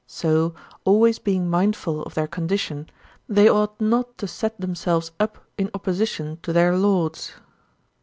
[0.07, 2.89] So, always being mindful of their condition,
[3.29, 7.33] they ought not to set themselves up in opposition to their lords.